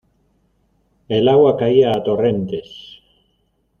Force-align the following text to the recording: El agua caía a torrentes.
El 1.09 1.27
agua 1.27 1.55
caía 1.57 1.91
a 1.91 2.01
torrentes. 2.01 3.03